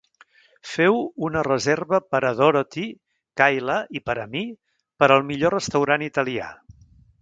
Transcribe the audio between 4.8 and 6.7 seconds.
per al millor restaurant italià.